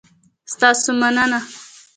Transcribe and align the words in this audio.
ستاسو 0.53 0.89
مننه؟ 1.01 1.39